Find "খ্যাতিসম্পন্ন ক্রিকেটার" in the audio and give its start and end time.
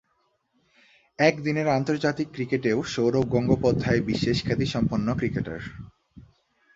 4.45-5.61